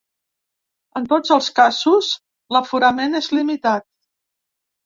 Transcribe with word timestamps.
En 0.99 1.03
tots 1.11 1.33
els 1.35 1.49
casos, 1.59 2.09
l’aforament 2.57 3.21
és 3.23 3.31
limitat. 3.41 3.87